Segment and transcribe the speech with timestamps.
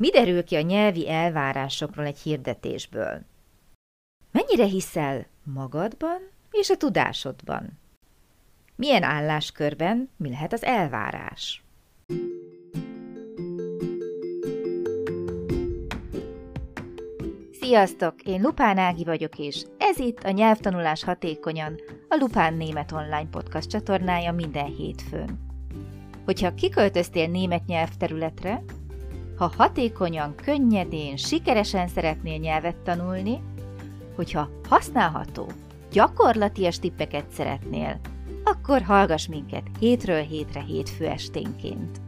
[0.00, 3.20] Mi derül ki a nyelvi elvárásokról egy hirdetésből?
[4.32, 7.78] Mennyire hiszel magadban és a tudásodban?
[8.76, 11.62] Milyen álláskörben mi lehet az elvárás?
[17.60, 18.22] Sziasztok!
[18.22, 23.68] Én Lupán Ági vagyok, és ez itt a Nyelvtanulás Hatékonyan, a Lupán Német Online Podcast
[23.68, 25.38] csatornája minden hétfőn.
[26.24, 28.62] Hogyha kiköltöztél német nyelvterületre,
[29.40, 33.42] ha hatékonyan, könnyedén, sikeresen szeretnél nyelvet tanulni,
[34.14, 35.46] hogyha használható,
[35.92, 38.00] gyakorlatias tippeket szeretnél,
[38.44, 42.00] akkor hallgass minket hétről hétre hétfő esténként.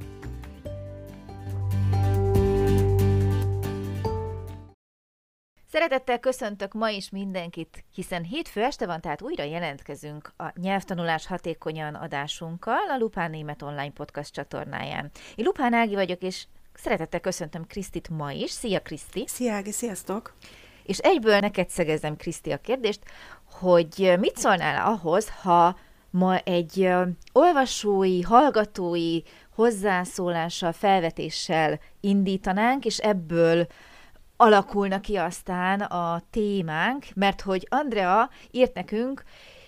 [5.70, 11.94] Szeretettel köszöntök ma is mindenkit, hiszen hétfő este van, tehát újra jelentkezünk a Nyelvtanulás hatékonyan
[11.94, 15.10] adásunkkal a Lupán Német Online Podcast csatornáján.
[15.34, 18.50] Én Lupán Ági vagyok, és szeretettel köszöntöm Krisztit ma is.
[18.50, 19.24] Szia Kriszti!
[19.26, 20.34] Szia Ági, sziasztok!
[20.82, 23.00] És egyből neked szegezem, Kriszti, a kérdést,
[23.50, 25.76] hogy mit szólnál ahhoz, ha
[26.10, 26.90] ma egy
[27.32, 29.20] olvasói, hallgatói
[29.54, 33.66] hozzászólással, felvetéssel indítanánk, és ebből
[34.36, 39.22] alakulna ki aztán a témánk, mert hogy Andrea írt nekünk,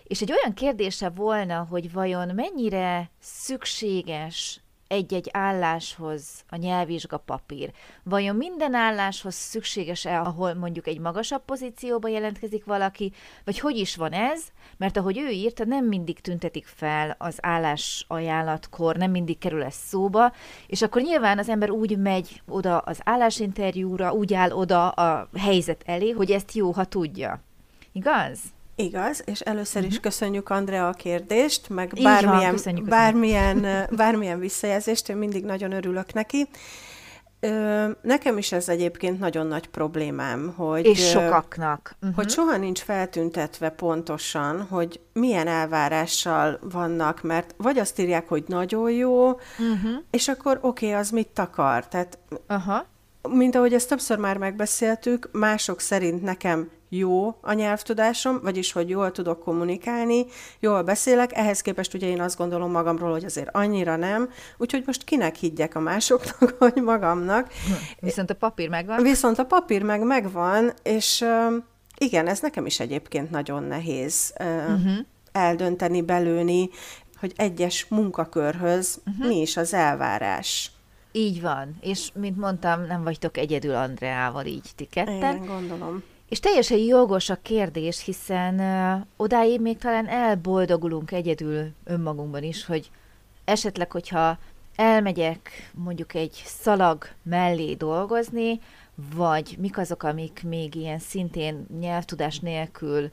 [0.05, 7.73] és egy olyan kérdése volna, hogy vajon mennyire szükséges egy-egy álláshoz a nyelvvizsga papír.
[8.03, 13.13] Vajon minden álláshoz szükséges-e, ahol mondjuk egy magasabb pozícióba jelentkezik valaki,
[13.45, 14.43] vagy hogy is van ez?
[14.77, 19.75] Mert ahogy ő írta, nem mindig tüntetik fel az állás ajánlatkor, nem mindig kerül ez
[19.75, 20.33] szóba,
[20.67, 25.83] és akkor nyilván az ember úgy megy oda az állásinterjúra, úgy áll oda a helyzet
[25.87, 27.43] elé, hogy ezt jó, ha tudja.
[27.93, 28.54] Igaz?
[28.77, 30.03] Igaz, és először is mhm.
[30.03, 36.13] köszönjük Andrea a kérdést, meg Így bármilyen, van, bármilyen, bármilyen visszajelzést, én mindig nagyon örülök
[36.13, 36.49] neki.
[38.03, 40.87] Nekem is ez egyébként nagyon nagy problémám, hogy...
[40.87, 41.97] És sokaknak.
[42.01, 42.17] Uh-huh.
[42.17, 48.91] Hogy soha nincs feltüntetve pontosan, hogy milyen elvárással vannak, mert vagy azt írják, hogy nagyon
[48.91, 50.03] jó, uh-huh.
[50.11, 51.89] és akkor oké, okay, az mit akar?
[51.89, 52.19] Tehát,
[52.49, 52.85] uh-huh.
[53.29, 59.11] mint ahogy ezt többször már megbeszéltük, mások szerint nekem jó a nyelvtudásom, vagyis hogy jól
[59.11, 60.27] tudok kommunikálni,
[60.61, 65.05] jól beszélek, ehhez képest ugye én azt gondolom magamról, hogy azért annyira nem, úgyhogy most
[65.05, 67.53] kinek higgyek a másoknak, vagy magamnak.
[68.01, 69.03] Viszont a papír megvan.
[69.03, 71.25] Viszont a papír meg megvan, és
[71.99, 74.93] igen, ez nekem is egyébként nagyon nehéz uh-huh.
[75.33, 76.71] eldönteni, belőni,
[77.21, 79.27] hogy egyes munkakörhöz uh-huh.
[79.27, 80.71] mi is az elvárás.
[81.13, 85.17] Így van, és mint mondtam, nem vagytok egyedül Andreával így ti ketten.
[85.17, 86.03] Igen, gondolom.
[86.29, 92.91] És teljesen jogos a kérdés, hiszen uh, odáig még talán elboldogulunk egyedül önmagunkban is, hogy
[93.45, 94.39] esetleg, hogyha
[94.77, 98.61] elmegyek mondjuk egy szalag mellé dolgozni,
[99.15, 103.11] vagy mik azok, amik még ilyen szintén nyelvtudás nélkül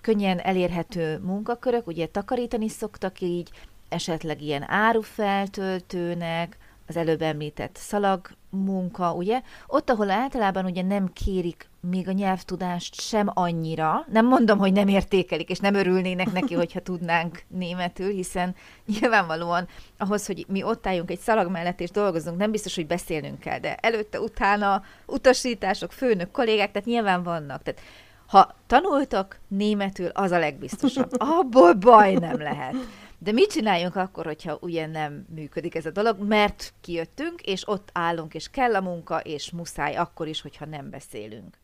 [0.00, 3.50] könnyen elérhető munkakörök, ugye takarítani szoktak így,
[3.88, 6.56] esetleg ilyen árufeltöltőnek,
[6.92, 9.42] az előbb említett szalag munka, ugye?
[9.66, 14.88] Ott, ahol általában ugye nem kérik még a nyelvtudást sem annyira, nem mondom, hogy nem
[14.88, 18.54] értékelik, és nem örülnének neki, hogyha tudnánk németül, hiszen
[18.86, 23.38] nyilvánvalóan ahhoz, hogy mi ott álljunk egy szalag mellett és dolgozunk, nem biztos, hogy beszélnünk
[23.38, 27.62] kell, de előtte, utána utasítások, főnök, kollégák, tehát nyilván vannak.
[27.62, 27.80] Tehát
[28.26, 31.10] ha tanultak németül, az a legbiztosabb.
[31.38, 32.74] Abból baj nem lehet.
[33.22, 37.90] De mit csináljunk akkor, hogyha ugye nem működik ez a dolog, mert kijöttünk, és ott
[37.92, 41.58] állunk, és kell a munka, és muszáj akkor is, hogyha nem beszélünk.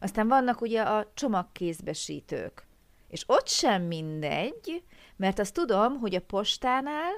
[0.00, 2.66] Aztán vannak ugye a csomagkézbesítők.
[3.08, 4.82] És ott sem mindegy,
[5.16, 7.12] mert azt tudom, hogy a postánál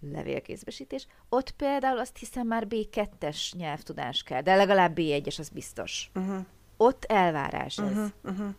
[0.00, 6.10] levélkézbesítés, ott például azt hiszem már B2-es nyelvtudás kell, de legalább B1-es, az biztos.
[6.14, 6.44] Uh-huh.
[6.76, 7.84] Ott elvárás ez.
[7.84, 8.54] Uh-huh, uh-huh.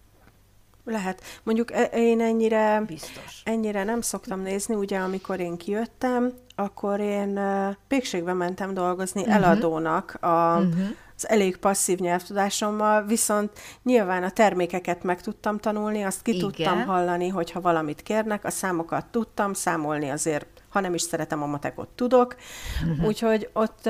[0.85, 1.21] Lehet.
[1.43, 3.41] Mondjuk e, én ennyire, Biztos.
[3.45, 7.39] ennyire nem szoktam nézni, ugye amikor én kijöttem, akkor én
[7.87, 9.35] pékségbe mentem dolgozni uh-huh.
[9.35, 10.81] eladónak a, uh-huh.
[11.15, 13.51] az elég passzív nyelvtudásommal, viszont
[13.83, 16.41] nyilván a termékeket meg tudtam tanulni, azt ki Igen.
[16.41, 21.45] tudtam hallani, hogyha valamit kérnek, a számokat tudtam, számolni azért ha nem is szeretem a
[21.45, 22.35] matekot, tudok.
[22.83, 23.05] Uh-huh.
[23.07, 23.89] Úgyhogy ott,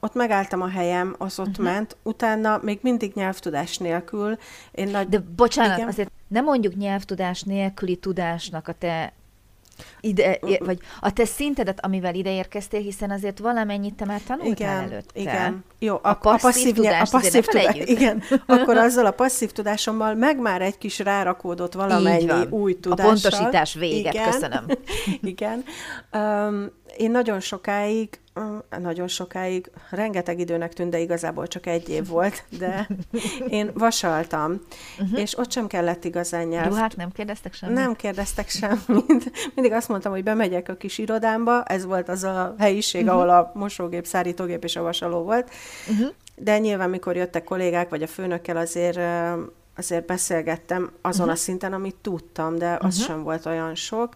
[0.00, 1.64] ott megálltam a helyem, az ott uh-huh.
[1.64, 1.96] ment.
[2.02, 4.36] Utána még mindig nyelvtudás nélkül.
[4.70, 5.08] Én nagy...
[5.08, 5.88] De bocsánat, Igen?
[5.88, 9.12] azért nem mondjuk nyelvtudás nélküli tudásnak a te
[10.00, 14.92] ide, vagy a te szintedet, amivel ide érkeztél, hiszen azért valamennyit te már tanultál igen,
[14.92, 15.20] előtte.
[15.20, 19.10] Igen, jó, a, a passzív, a passzív tudást, a passzív tudás, igen, akkor azzal a
[19.10, 23.06] passzív tudásommal meg már egy kis rárakódott valamennyi új tudással.
[23.06, 24.64] A pontosítás véget, igen, köszönöm.
[25.32, 25.64] igen,
[26.12, 28.20] um, én nagyon sokáig,
[28.78, 32.88] nagyon sokáig, rengeteg időnek tűnt, de igazából csak egy év volt, de
[33.48, 34.60] én vasaltam,
[34.98, 35.20] uh-huh.
[35.20, 36.68] és ott sem kellett igazán nyelv.
[36.68, 37.76] Ruhát nem kérdeztek semmit?
[37.76, 39.32] Nem kérdeztek semmit.
[39.54, 43.16] Mindig azt mondtam, hogy bemegyek a kis irodámba, ez volt az a helyiség, uh-huh.
[43.16, 45.50] ahol a mosógép, szárítógép és a vasaló volt,
[45.90, 46.08] uh-huh.
[46.36, 49.00] de nyilván, mikor jöttek kollégák, vagy a főnökkel azért
[49.76, 51.32] azért beszélgettem azon uh-huh.
[51.32, 53.06] a szinten, amit tudtam, de az uh-huh.
[53.06, 54.14] sem volt olyan sok.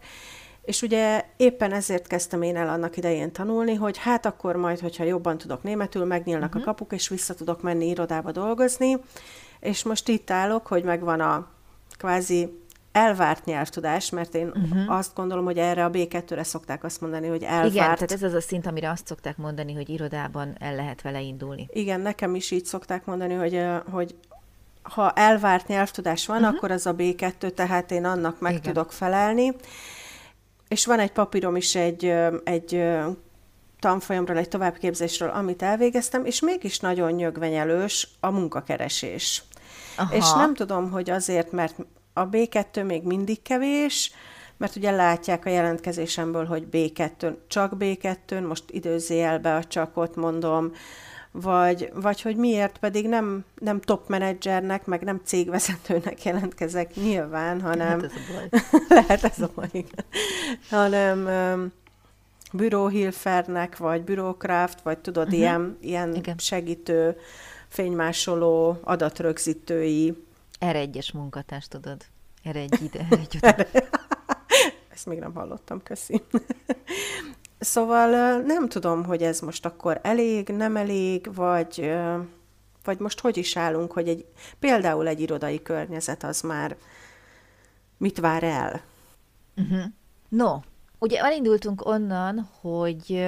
[0.66, 5.04] És ugye éppen ezért kezdtem én el annak idején tanulni, hogy hát akkor majd, hogyha
[5.04, 6.62] jobban tudok németül, megnyílnak uh-huh.
[6.62, 8.96] a kapuk, és vissza tudok menni irodába dolgozni.
[9.60, 11.48] És most itt állok, hogy megvan a
[11.98, 12.60] kvázi
[12.92, 14.96] elvárt nyelvtudás, mert én uh-huh.
[14.96, 17.70] azt gondolom, hogy erre a B2-re szokták azt mondani, hogy elvárt.
[17.70, 21.20] Igen, tehát ez az a szint, amire azt szokták mondani, hogy irodában el lehet vele
[21.20, 21.68] indulni.
[21.72, 24.14] Igen, nekem is így szokták mondani, hogy, hogy
[24.82, 26.56] ha elvárt nyelvtudás van, uh-huh.
[26.56, 28.62] akkor az a B2, tehát én annak meg Igen.
[28.62, 29.54] tudok felelni.
[30.68, 32.14] És van egy papírom is egy,
[32.44, 32.84] egy
[33.80, 39.42] tanfolyamról, egy továbbképzésről, amit elvégeztem, és mégis nagyon nyögvenyelős a munkakeresés.
[39.96, 40.14] Aha.
[40.14, 41.74] És nem tudom, hogy azért, mert
[42.12, 44.12] a B2 még mindig kevés,
[44.56, 50.72] mert ugye látják a jelentkezésemből, hogy B2, csak B2, most időzélbe a csakot mondom,
[51.40, 58.00] vagy, vagy hogy miért pedig nem, nem top menedzsernek, meg nem cégvezetőnek jelentkezek nyilván, hanem...
[58.00, 58.60] Lehet ez a baj.
[59.06, 60.04] lehet ez a baj, igen.
[60.68, 61.72] hanem um,
[62.52, 65.38] büróhilfernek, vagy bürokraft, vagy tudod, uh-huh.
[65.38, 66.38] ilyen, ilyen igen.
[66.38, 67.16] segítő,
[67.68, 70.24] fénymásoló, adatrögzítői.
[70.58, 72.04] Erre egyes munkatárs, tudod.
[72.42, 73.38] Erre egy ide, egy.
[74.88, 76.22] Ezt még nem hallottam, köszi.
[77.58, 81.94] Szóval nem tudom, hogy ez most akkor elég, nem elég, vagy,
[82.84, 84.26] vagy most hogy is állunk, hogy egy,
[84.58, 86.76] például egy irodai környezet az már
[87.96, 88.82] mit vár el?
[89.56, 89.84] Uh-huh.
[90.28, 90.58] No,
[90.98, 93.26] Ugye elindultunk onnan, hogy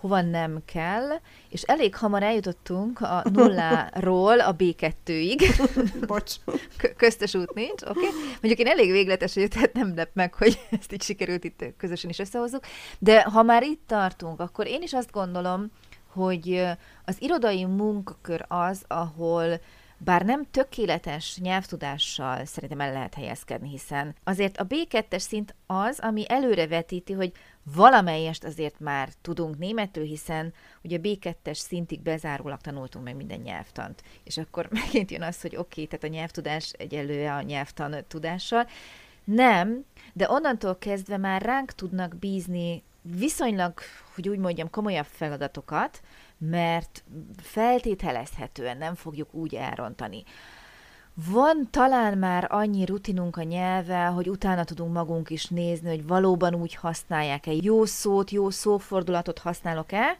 [0.00, 1.08] hova nem kell,
[1.48, 5.68] és elég hamar eljutottunk a nulláról a B2-ig.
[6.06, 6.34] Bocs.
[6.96, 7.90] Köztes út nincs, oké?
[7.90, 8.10] Okay?
[8.30, 12.10] Mondjuk én elég végletes vagyok, tehát nem lep meg, hogy ezt így sikerült itt közösen
[12.10, 12.64] is összehozzuk.
[12.98, 15.70] De ha már itt tartunk, akkor én is azt gondolom,
[16.12, 16.62] hogy
[17.04, 19.60] az irodai munkakör az, ahol
[20.04, 26.24] bár nem tökéletes nyelvtudással szerintem el lehet helyezkedni, hiszen azért a B2-es szint az, ami
[26.28, 27.32] előrevetíti, hogy
[27.74, 30.52] valamelyest azért már tudunk németül, hiszen
[30.82, 34.02] ugye a B2-es szintig bezárólag tanultunk meg minden nyelvtant.
[34.24, 38.66] És akkor megint jön az, hogy oké, okay, tehát a nyelvtudás egyelőre a nyelvtan tudással.
[39.24, 43.78] Nem, de onnantól kezdve már ránk tudnak bízni viszonylag,
[44.14, 46.00] hogy úgy mondjam, komolyabb feladatokat,
[46.48, 47.04] mert
[47.42, 50.24] feltételezhetően nem fogjuk úgy elrontani.
[51.14, 56.54] Van talán már annyi rutinunk a nyelvvel, hogy utána tudunk magunk is nézni, hogy valóban
[56.54, 60.18] úgy használják-e, jó szót, jó szófordulatot használok-e,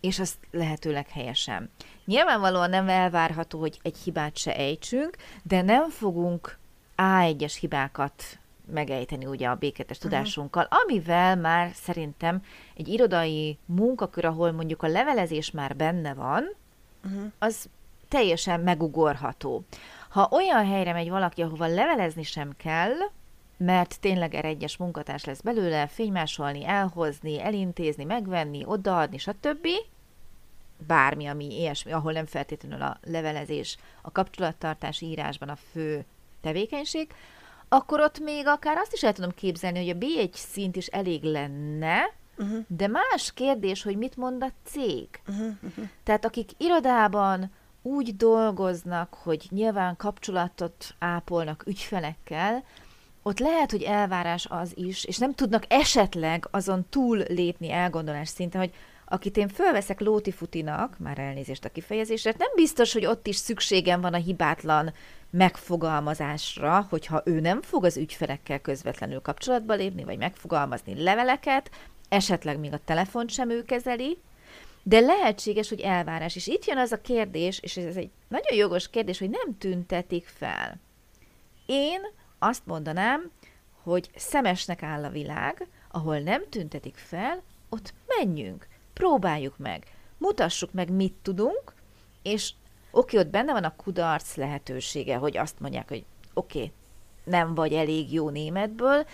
[0.00, 1.70] és azt lehetőleg helyesen.
[2.04, 6.58] Nyilvánvalóan nem elvárható, hogy egy hibát se ejtsünk, de nem fogunk
[6.96, 10.12] A1-es hibákat megejteni ugye a béketes uh-huh.
[10.12, 12.42] tudásunkkal, amivel már szerintem
[12.76, 16.54] egy irodai munkakör, ahol mondjuk a levelezés már benne van,
[17.04, 17.32] uh-huh.
[17.38, 17.68] az
[18.08, 19.64] teljesen megugorható.
[20.08, 22.92] Ha olyan helyre megy valaki, ahova levelezni sem kell,
[23.56, 29.68] mert tényleg egyes munkatárs lesz belőle, fénymásolni, elhozni, elintézni, megvenni, odaadni, stb.,
[30.86, 36.04] bármi, ami ilyesmi, ahol nem feltétlenül a levelezés, a kapcsolattartás írásban a fő
[36.40, 37.14] tevékenység,
[37.72, 41.22] akkor ott még akár azt is el tudom képzelni, hogy a B1 szint is elég
[41.22, 42.58] lenne, uh-huh.
[42.68, 45.08] de más kérdés, hogy mit mond a cég.
[45.28, 45.84] Uh-huh, uh-huh.
[46.02, 47.50] Tehát akik irodában
[47.82, 52.64] úgy dolgoznak, hogy nyilván kapcsolatot ápolnak ügyfelekkel,
[53.22, 58.60] ott lehet, hogy elvárás az is, és nem tudnak esetleg azon túl lépni elgondolás szinten,
[58.60, 58.72] hogy
[59.04, 64.14] akit én fölveszek lótifutinak, már elnézést a kifejezésre, nem biztos, hogy ott is szükségem van
[64.14, 64.92] a hibátlan
[65.32, 71.70] megfogalmazásra, hogyha ő nem fog az ügyfelekkel közvetlenül kapcsolatba lépni, vagy megfogalmazni leveleket,
[72.08, 74.18] esetleg még a telefont sem ő kezeli,
[74.82, 76.36] de lehetséges, hogy elvárás.
[76.36, 80.26] És itt jön az a kérdés, és ez egy nagyon jogos kérdés, hogy nem tüntetik
[80.26, 80.80] fel.
[81.66, 82.00] Én
[82.38, 83.30] azt mondanám,
[83.82, 89.86] hogy szemesnek áll a világ, ahol nem tüntetik fel, ott menjünk, próbáljuk meg,
[90.18, 91.74] mutassuk meg, mit tudunk,
[92.22, 92.52] és
[92.92, 96.72] oké, ott benne van a kudarc lehetősége, hogy azt mondják, hogy oké,
[97.24, 99.06] nem vagy elég jó németből,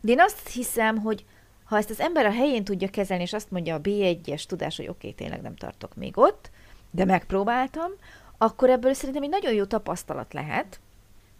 [0.00, 1.24] de én azt hiszem, hogy
[1.64, 4.88] ha ezt az ember a helyén tudja kezelni, és azt mondja a B1-es tudás, hogy
[4.88, 6.50] oké, tényleg nem tartok még ott,
[6.90, 7.90] de megpróbáltam,
[8.38, 10.80] akkor ebből szerintem egy nagyon jó tapasztalat lehet,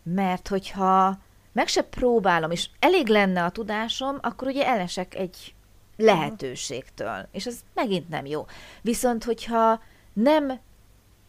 [0.03, 1.19] mert hogyha
[1.53, 5.55] meg se próbálom, és elég lenne a tudásom, akkor ugye elesek egy
[5.97, 7.29] lehetőségtől.
[7.33, 8.47] És ez megint nem jó.
[8.83, 9.81] Viszont, hogyha
[10.13, 10.61] nem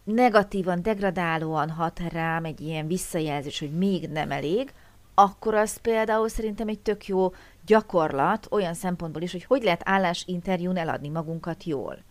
[0.06, 4.74] negatívan, degradálóan hat rám egy ilyen visszajelzés, hogy még nem elég,
[5.14, 7.32] akkor az például szerintem egy tök jó
[7.66, 12.04] gyakorlat olyan szempontból is, hogy hogy lehet állásinterjún eladni magunkat jól.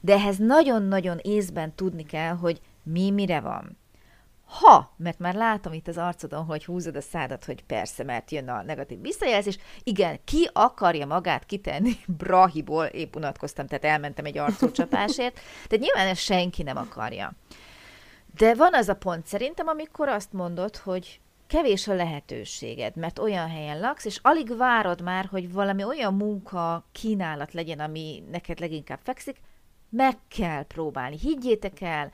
[0.00, 3.78] De ehhez nagyon-nagyon észben tudni kell, hogy mi mire van.
[4.50, 8.48] Ha, mert már látom itt az arcodon, hogy húzod a szádat, hogy persze, mert jön
[8.48, 9.58] a negatív visszajelzés.
[9.82, 15.34] Igen, ki akarja magát kitenni Brahiból, épp unatkoztam, tehát elmentem egy arcócsapásért,
[15.68, 17.32] tehát nyilván ezt senki nem akarja.
[18.36, 23.48] De van az a pont szerintem, amikor azt mondod, hogy kevés a lehetőséged, mert olyan
[23.48, 29.00] helyen laksz, és alig várod már, hogy valami olyan munka kínálat legyen, ami neked leginkább
[29.02, 29.40] fekszik,
[29.88, 31.18] meg kell próbálni.
[31.18, 32.12] Higgyétek el,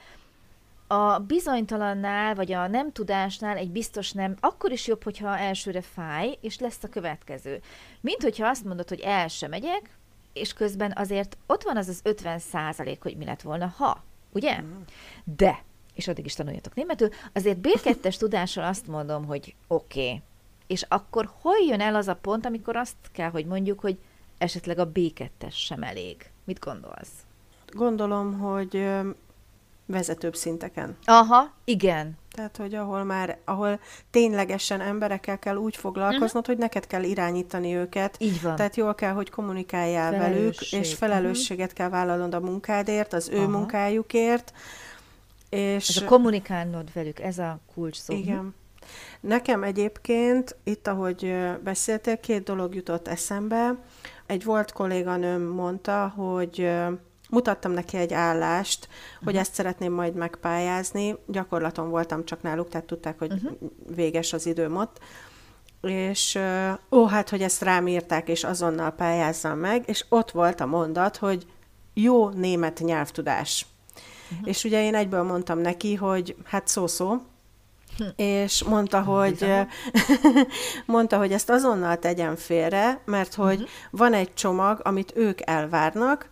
[0.86, 6.38] a bizonytalannál, vagy a nem tudásnál egy biztos nem, akkor is jobb, hogyha elsőre fáj,
[6.40, 7.60] és lesz a következő.
[8.00, 9.90] Mint hogyha azt mondod, hogy el sem megyek,
[10.32, 14.02] és közben azért ott van az az 50 százalék, hogy mi lett volna, ha,
[14.32, 14.62] ugye?
[14.62, 14.80] Mm.
[15.24, 15.62] De,
[15.94, 20.22] és addig is tanuljatok németül, azért B2-es tudással azt mondom, hogy oké, okay.
[20.66, 23.98] és akkor hol jön el az a pont, amikor azt kell, hogy mondjuk, hogy
[24.38, 26.30] esetleg a B2-es sem elég.
[26.44, 27.10] Mit gondolsz?
[27.66, 28.88] Gondolom, hogy
[29.86, 30.96] vezetőbb szinteken.
[31.04, 32.18] Aha, igen.
[32.32, 36.46] Tehát, hogy ahol már, ahol ténylegesen emberekkel kell úgy foglalkoznod, uh-huh.
[36.46, 38.16] hogy neked kell irányítani őket.
[38.18, 38.56] Így van.
[38.56, 41.78] Tehát jól kell, hogy kommunikáljál velük, és felelősséget uh-huh.
[41.78, 43.48] kell vállalnod a munkádért, az ő Aha.
[43.48, 44.52] munkájukért.
[45.48, 45.88] És...
[45.88, 48.14] Ez a kommunikálnod velük, ez a kulcs szó.
[48.14, 48.54] Igen.
[49.20, 53.74] Nekem egyébként, itt ahogy beszéltél, két dolog jutott eszembe.
[54.26, 56.70] Egy volt kolléganőm mondta, hogy
[57.30, 59.40] mutattam neki egy állást, hogy uh-huh.
[59.40, 61.16] ezt szeretném majd megpályázni.
[61.26, 63.70] Gyakorlaton voltam csak náluk, tehát tudták, hogy uh-huh.
[63.94, 64.98] véges az időm ott.
[65.80, 66.38] És
[66.90, 71.16] ó, hát, hogy ezt rám írták, és azonnal pályázzam meg, és ott volt a mondat,
[71.16, 71.46] hogy
[71.94, 73.66] jó német nyelvtudás.
[74.30, 74.48] Uh-huh.
[74.48, 77.16] És ugye én egyből mondtam neki, hogy hát szó-szó,
[77.96, 78.04] hm.
[78.16, 79.54] és mondta, hogy
[80.86, 83.68] mondta, hogy ezt azonnal tegyen félre, mert hogy uh-huh.
[83.90, 86.28] van egy csomag, amit ők elvárnak,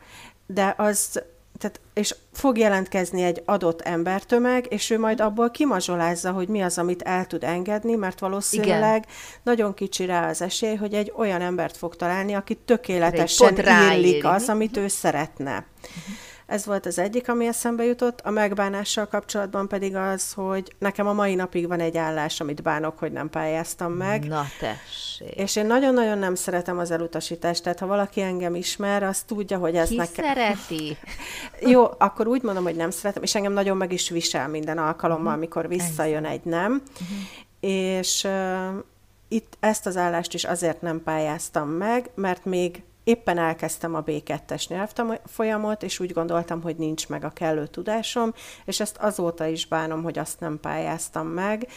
[0.46, 1.22] de az,
[1.58, 6.78] tehát, és fog jelentkezni egy adott embertömeg, és ő majd abból kimazsolázza, hogy mi az,
[6.78, 9.14] amit el tud engedni, mert valószínűleg Igen.
[9.42, 13.56] nagyon kicsi rá az esély, hogy egy olyan embert fog találni, aki tökéletesen
[13.92, 15.52] illik az, amit ő szeretne.
[15.52, 16.23] Uh-huh.
[16.46, 18.20] Ez volt az egyik, ami eszembe jutott.
[18.20, 22.98] A megbánással kapcsolatban pedig az, hogy nekem a mai napig van egy állás, amit bánok,
[22.98, 24.24] hogy nem pályáztam meg.
[24.24, 25.34] Na tessék.
[25.36, 29.76] És én nagyon-nagyon nem szeretem az elutasítást, tehát ha valaki engem ismer, az tudja, hogy
[29.76, 30.24] ez Ki nekem...
[30.24, 30.96] szereti?
[31.72, 35.24] Jó, akkor úgy mondom, hogy nem szeretem, és engem nagyon meg is visel minden alkalommal,
[35.24, 35.36] uh-huh.
[35.36, 36.82] amikor visszajön egy nem.
[36.92, 37.18] Uh-huh.
[37.60, 38.84] És uh,
[39.28, 44.68] itt ezt az állást is azért nem pályáztam meg, mert még éppen elkezdtem a B2-es
[44.68, 48.32] nyelvfolyamot, és úgy gondoltam, hogy nincs meg a kellő tudásom,
[48.64, 51.68] és ezt azóta is bánom, hogy azt nem pályáztam meg.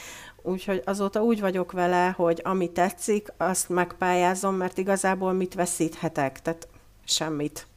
[0.41, 6.41] Úgyhogy azóta úgy vagyok vele, hogy ami tetszik, azt megpályázom, mert igazából mit veszíthetek?
[6.41, 6.67] Tehát
[7.05, 7.67] semmit.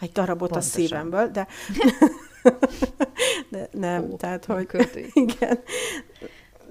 [0.00, 0.70] Egy darabot Pontosan.
[0.70, 1.46] a szívemből, de,
[3.50, 4.68] de nem, Ó, tehát hogy
[5.12, 5.58] igen.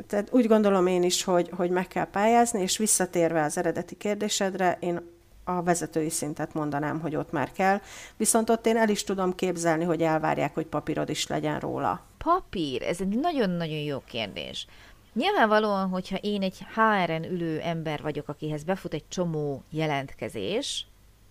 [0.07, 4.77] Tehát úgy gondolom én is, hogy, hogy meg kell pályázni, és visszatérve az eredeti kérdésedre,
[4.79, 5.17] én
[5.57, 7.81] a vezetői szintet mondanám, hogy ott már kell.
[8.17, 12.01] Viszont ott én el is tudom képzelni, hogy elvárják, hogy papírod is legyen róla.
[12.17, 12.81] Papír?
[12.81, 14.67] Ez egy nagyon-nagyon jó kérdés.
[15.13, 20.87] Nyilvánvalóan, hogyha én egy HR-en ülő ember vagyok, akihez befut egy csomó jelentkezés,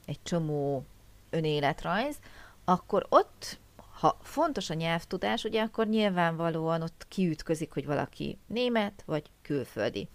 [0.07, 0.85] egy csomó
[1.31, 2.17] önéletrajz,
[2.65, 3.59] akkor ott,
[4.01, 10.09] ha fontos a nyelvtudás, ugye akkor nyilvánvalóan ott kiütközik, hogy valaki német vagy külföldi.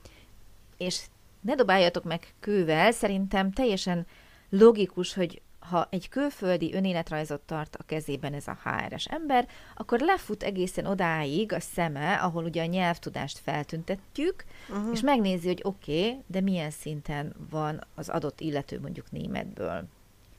[0.77, 1.01] És
[1.43, 4.05] ne dobáljatok meg kővel, szerintem teljesen
[4.50, 10.43] logikus, hogy ha egy külföldi önéletrajzot tart a kezében ez a HRS ember, akkor lefut
[10.43, 14.89] egészen odáig a szeme, ahol ugye a nyelvtudást feltüntetjük, uh-huh.
[14.93, 19.83] és megnézi, hogy oké, okay, de milyen szinten van az adott illető mondjuk németből.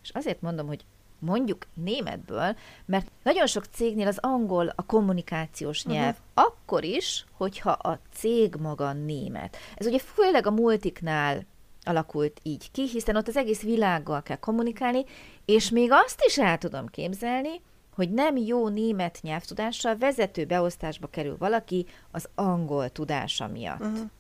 [0.02, 0.84] És azért mondom, hogy
[1.24, 6.52] mondjuk németből, mert nagyon sok cégnél az angol a kommunikációs nyelv, uh-huh.
[6.52, 9.56] akkor is, hogyha a cég maga német.
[9.74, 11.46] Ez ugye főleg a multiknál
[11.82, 15.04] alakult így ki, hiszen ott az egész világgal kell kommunikálni,
[15.44, 17.60] és még azt is el tudom képzelni,
[17.94, 23.80] hogy nem jó német nyelvtudással vezető beosztásba kerül valaki az angol tudása miatt.
[23.80, 24.10] Uh-huh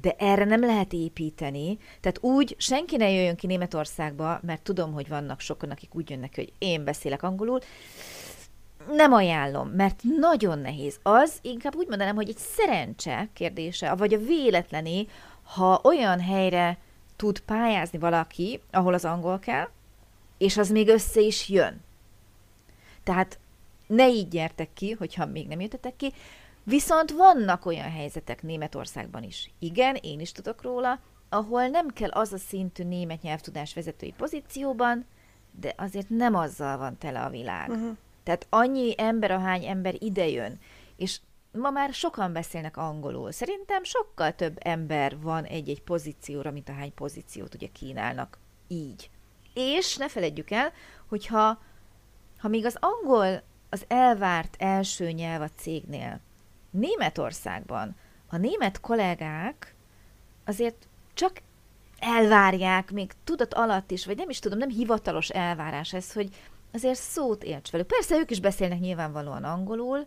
[0.00, 1.78] de erre nem lehet építeni.
[2.00, 6.34] Tehát úgy senki ne jöjjön ki Németországba, mert tudom, hogy vannak sokan, akik úgy jönnek,
[6.34, 7.60] hogy én beszélek angolul,
[8.90, 10.98] nem ajánlom, mert nagyon nehéz.
[11.02, 15.06] Az inkább úgy mondanám, hogy egy szerencse kérdése, vagy a véletleni,
[15.42, 16.78] ha olyan helyre
[17.16, 19.68] tud pályázni valaki, ahol az angol kell,
[20.38, 21.80] És az még össze is jön.
[23.02, 23.38] Tehát
[23.86, 26.12] ne így gyertek ki, hogyha még nem jöttetek ki.
[26.68, 29.50] Viszont vannak olyan helyzetek Németországban is.
[29.58, 35.06] Igen, én is tudok róla, ahol nem kell az a szintű német nyelvtudás vezetői pozícióban,
[35.60, 37.68] de azért nem azzal van tele a világ.
[37.68, 37.96] Uh-huh.
[38.22, 40.58] Tehát annyi ember, ahány ember idejön,
[40.96, 41.20] és
[41.52, 43.32] ma már sokan beszélnek angolul.
[43.32, 49.10] Szerintem sokkal több ember van egy-egy pozícióra, mint ahány pozíciót ugye kínálnak így.
[49.54, 50.72] És ne feledjük el,
[51.08, 51.58] hogyha
[52.38, 56.20] ha még az angol az elvárt első nyelv a cégnél,
[56.78, 59.74] Németországban a német kollégák
[60.44, 61.32] azért csak
[61.98, 66.28] elvárják, még tudat alatt is, vagy nem is tudom, nem hivatalos elvárás ez, hogy
[66.72, 67.86] azért szót érts velük.
[67.86, 70.06] Persze ők is beszélnek nyilvánvalóan angolul,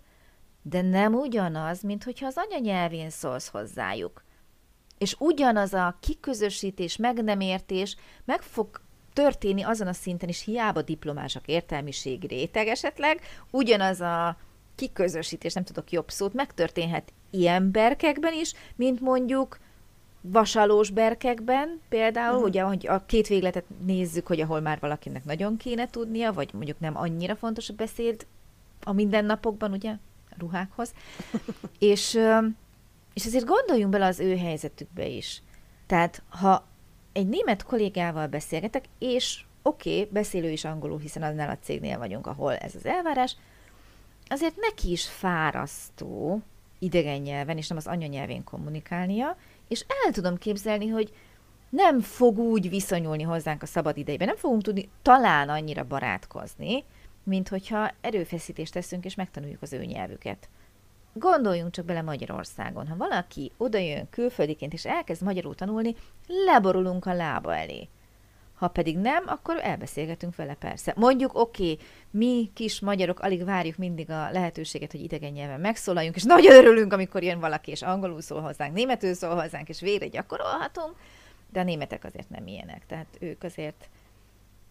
[0.61, 4.23] de nem ugyanaz, mint hogyha az anyanyelvén szólsz hozzájuk.
[4.97, 8.81] És ugyanaz a kiközösítés, meg nem értés meg fog
[9.13, 13.21] történni azon a szinten is, hiába diplomások értelmiség réteg esetleg,
[13.51, 14.37] ugyanaz a
[14.79, 19.59] kiközösítés, nem tudok jobb szót, megtörténhet ilyen berkekben is, mint mondjuk
[20.21, 22.47] vasalós berkekben például, uh-huh.
[22.47, 26.79] ugye, hogy a két végletet nézzük, hogy ahol már valakinek nagyon kéne tudnia, vagy mondjuk
[26.79, 28.25] nem annyira fontos a beszéd
[28.83, 29.91] a mindennapokban, ugye,
[30.29, 30.93] a ruhákhoz.
[31.79, 32.19] és,
[33.13, 35.41] és azért gondoljunk bele az ő helyzetükbe is.
[35.87, 36.67] Tehát, ha
[37.13, 42.27] egy német kollégával beszélgetek, és oké, okay, beszélő is angolul, hiszen annál a cégnél vagyunk,
[42.27, 43.35] ahol ez az elvárás,
[44.29, 46.41] azért neki is fárasztó
[46.79, 51.13] idegen nyelven, és nem az anyanyelvén kommunikálnia, és el tudom képzelni, hogy
[51.69, 56.83] nem fog úgy viszonyulni hozzánk a szabad idejében, nem fogunk tudni talán annyira barátkozni,
[57.23, 60.49] mint hogyha erőfeszítést teszünk és megtanuljuk az ő nyelvüket.
[61.13, 62.87] Gondoljunk csak bele Magyarországon.
[62.87, 65.95] Ha valaki odajön külföldiként és elkezd magyarul tanulni,
[66.27, 67.87] leborulunk a lába elé.
[68.59, 70.93] Ha pedig nem, akkor elbeszélgetünk vele persze.
[70.95, 76.15] Mondjuk, oké, okay, mi kis magyarok alig várjuk mindig a lehetőséget, hogy idegen nyelven megszólaljunk,
[76.15, 80.07] és nagyon örülünk, amikor jön valaki, és angolul szól hozzánk, németül szól hozzánk, és végre
[80.07, 80.95] gyakorolhatunk,
[81.51, 82.85] de a németek azért nem ilyenek.
[82.85, 83.89] Tehát ők azért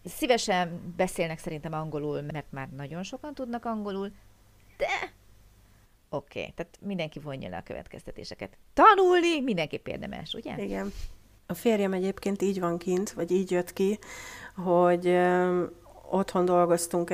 [0.04, 4.12] szívesen beszélnek szerintem angolul, mert már nagyon sokan tudnak angolul,
[4.76, 5.12] de
[6.08, 8.56] oké, okay, tehát mindenki vonja le a következtetéseket.
[8.74, 10.62] Tanulni mindenképp érdemes, ugye?
[10.62, 10.92] Igen.
[11.50, 13.98] A férjem egyébként így van kint, vagy így jött ki,
[14.56, 15.18] hogy
[16.10, 17.10] otthon dolgoztunk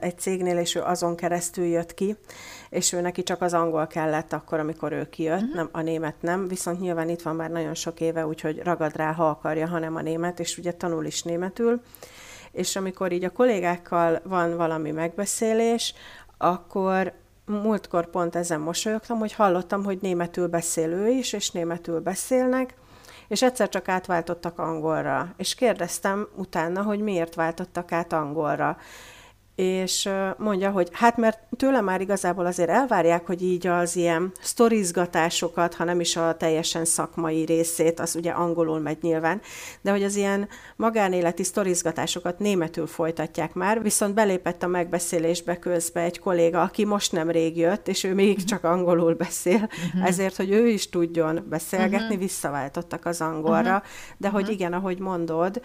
[0.00, 2.16] egy cégnél, és ő azon keresztül jött ki,
[2.70, 5.54] és ő neki csak az angol kellett akkor, amikor ő kijött, uh-huh.
[5.54, 9.12] nem, a német nem, viszont nyilván itt van már nagyon sok éve, úgyhogy ragad rá,
[9.12, 11.80] ha akarja, hanem a német, és ugye tanul is németül,
[12.52, 15.94] és amikor így a kollégákkal van valami megbeszélés,
[16.38, 17.12] akkor
[17.46, 22.74] múltkor pont ezen mosolyogtam, hogy hallottam, hogy németül beszél ő is, és németül beszélnek,
[23.28, 28.76] és egyszer csak átváltottak angolra, és kérdeztem utána, hogy miért váltottak át angolra
[29.58, 35.74] és mondja, hogy hát mert tőle már igazából azért elvárják, hogy így az ilyen sztorizgatásokat,
[35.74, 39.40] ha nem is a teljesen szakmai részét, az ugye angolul megy nyilván,
[39.80, 46.18] de hogy az ilyen magánéleti sztorizgatásokat németül folytatják már, viszont belépett a megbeszélésbe közbe egy
[46.18, 50.06] kolléga, aki most nem rég jött, és ő még csak angolul beszél, uh-huh.
[50.06, 52.18] ezért, hogy ő is tudjon beszélgetni, uh-huh.
[52.18, 53.88] visszaváltottak az angolra, uh-huh.
[54.16, 55.60] de hogy igen, ahogy mondod,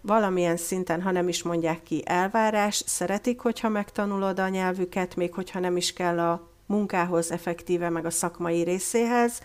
[0.00, 5.60] valamilyen szinten, ha nem is mondják ki elvárás, szeretik, hogyha megtanulod a nyelvüket, még hogyha
[5.60, 9.40] nem is kell a munkához effektíve, meg a szakmai részéhez,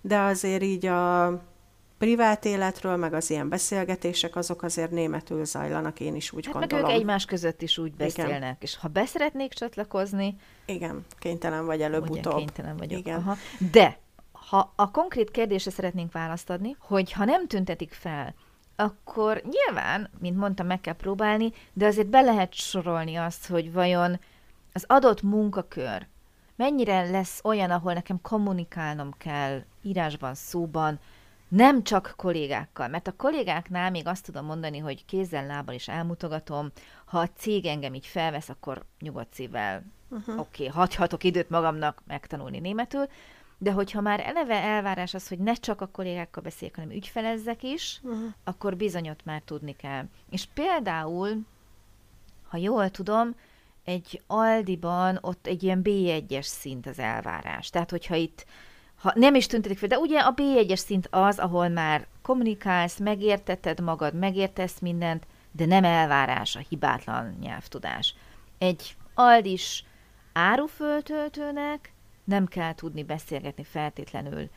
[0.00, 1.30] de azért így a
[1.98, 6.84] privát életről, meg az ilyen beszélgetések, azok azért németül zajlanak, én is úgy hát gondolom.
[6.84, 8.56] Meg ők egymás között is úgy beszélnek, Igen.
[8.60, 10.36] és ha beszeretnék csatlakozni...
[10.66, 12.36] Igen, kénytelen vagy előbb-utóbb.
[12.36, 12.98] kénytelen vagyok.
[12.98, 13.18] Igen.
[13.18, 13.36] Aha.
[13.70, 13.98] De,
[14.32, 18.34] ha a konkrét kérdésre szeretnénk választ adni, hogy ha nem tüntetik fel
[18.76, 24.20] akkor nyilván, mint mondtam, meg kell próbálni, de azért be lehet sorolni azt, hogy vajon
[24.72, 26.06] az adott munkakör
[26.56, 30.98] mennyire lesz olyan, ahol nekem kommunikálnom kell írásban, szóban,
[31.48, 36.70] nem csak kollégákkal, mert a kollégáknál még azt tudom mondani, hogy kézzel, lábbal is elmutogatom,
[37.04, 40.38] ha a cég engem így felvesz, akkor nyugodt szívvel, uh-huh.
[40.38, 43.08] oké, okay, hagyhatok időt magamnak megtanulni németül,
[43.62, 48.00] de hogyha már eleve elvárás az, hogy ne csak a kollégákkal beszéljek, hanem ügyfelezzek is,
[48.02, 48.32] uh-huh.
[48.44, 50.04] akkor bizonyot már tudni kell.
[50.30, 51.40] És például,
[52.48, 53.34] ha jól tudom,
[53.84, 57.70] egy Aldiban ott egy ilyen B1-es szint az elvárás.
[57.70, 58.46] Tehát, hogyha itt
[58.96, 63.80] ha nem is tüntetik fel, de ugye a B1-es szint az, ahol már kommunikálsz, megértetted
[63.80, 68.14] magad, megértesz mindent, de nem elvárás a hibátlan nyelvtudás.
[68.58, 69.84] Egy Aldis
[70.32, 71.91] áruföltöltőnek
[72.24, 74.48] nem kell tudni beszélgetni feltétlenül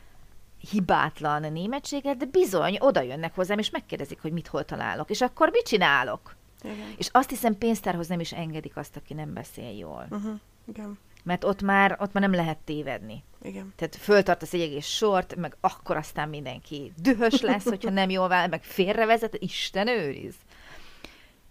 [0.70, 5.10] hibátlan németséget, de bizony oda jönnek hozzám, és megkérdezik, hogy mit hol találok.
[5.10, 6.36] És akkor mit csinálok?
[6.62, 6.94] Igen.
[6.96, 10.06] És azt hiszem pénztárhoz nem is engedik azt, aki nem beszél jól.
[10.10, 10.40] Uh-huh.
[10.68, 10.98] Igen.
[11.22, 13.24] Mert ott már, ott már nem lehet tévedni.
[13.42, 13.72] Igen.
[13.76, 18.50] Tehát föltartasz egy egész sort, meg akkor aztán mindenki dühös lesz, hogyha nem jól vált,
[18.50, 20.34] meg félrevezet, Isten őriz.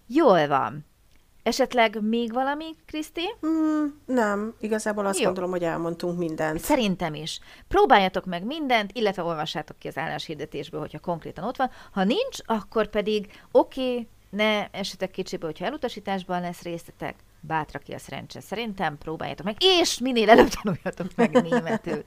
[0.07, 0.85] Jól van.
[1.45, 3.21] Esetleg még valami, Kriszti?
[3.45, 5.25] Mm, nem, igazából azt Jó.
[5.25, 6.59] gondolom, hogy elmondtunk mindent.
[6.59, 7.39] Szerintem is.
[7.67, 11.69] Próbáljatok meg mindent, illetve olvassátok ki az álláshirdetésből, hogyha konkrétan ott van.
[11.91, 17.93] Ha nincs, akkor pedig oké, okay, ne esetek kicsibe, hogyha elutasításban lesz részletek, bátra ki
[17.93, 18.39] a szerencse.
[18.39, 22.03] Szerintem próbáljátok meg, és minél előbb tanuljatok meg németül.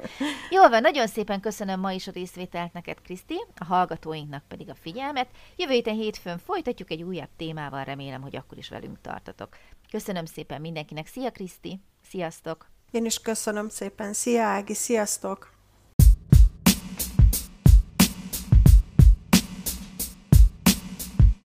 [0.51, 4.75] Jól van, nagyon szépen köszönöm ma is a részvételt neked, Kriszti, a hallgatóinknak pedig a
[4.75, 5.29] figyelmet.
[5.57, 9.57] Jövő héten hétfőn folytatjuk egy újabb témával, remélem, hogy akkor is velünk tartatok.
[9.91, 12.67] Köszönöm szépen mindenkinek, szia Kriszti, sziasztok!
[12.91, 15.58] Én is köszönöm szépen, szia Ági, sziasztok!